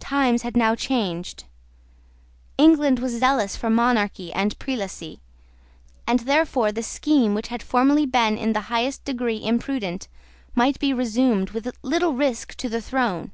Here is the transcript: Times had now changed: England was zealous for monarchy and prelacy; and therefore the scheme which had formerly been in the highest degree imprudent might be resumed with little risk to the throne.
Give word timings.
Times 0.00 0.42
had 0.42 0.56
now 0.56 0.74
changed: 0.74 1.44
England 2.56 2.98
was 2.98 3.20
zealous 3.20 3.54
for 3.54 3.70
monarchy 3.70 4.32
and 4.32 4.58
prelacy; 4.58 5.20
and 6.04 6.18
therefore 6.18 6.72
the 6.72 6.82
scheme 6.82 7.32
which 7.32 7.46
had 7.46 7.62
formerly 7.62 8.04
been 8.04 8.36
in 8.36 8.54
the 8.54 8.62
highest 8.74 9.04
degree 9.04 9.38
imprudent 9.40 10.08
might 10.56 10.80
be 10.80 10.92
resumed 10.92 11.50
with 11.50 11.70
little 11.84 12.14
risk 12.14 12.56
to 12.56 12.68
the 12.68 12.80
throne. 12.82 13.30